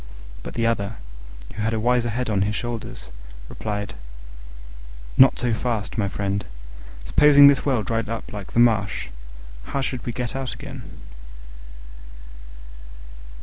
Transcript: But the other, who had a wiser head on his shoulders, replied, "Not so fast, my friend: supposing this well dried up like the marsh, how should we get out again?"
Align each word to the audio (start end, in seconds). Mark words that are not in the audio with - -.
But 0.41 0.55
the 0.55 0.65
other, 0.65 0.95
who 1.53 1.61
had 1.61 1.75
a 1.75 1.79
wiser 1.79 2.09
head 2.09 2.27
on 2.27 2.41
his 2.41 2.55
shoulders, 2.55 3.11
replied, 3.49 3.93
"Not 5.15 5.37
so 5.39 5.53
fast, 5.53 5.95
my 5.95 6.07
friend: 6.09 6.43
supposing 7.05 7.45
this 7.45 7.67
well 7.67 7.83
dried 7.83 8.09
up 8.09 8.33
like 8.33 8.53
the 8.53 8.59
marsh, 8.59 9.09
how 9.65 9.81
should 9.81 10.03
we 10.03 10.11
get 10.11 10.35
out 10.35 10.55
again?" 10.55 10.81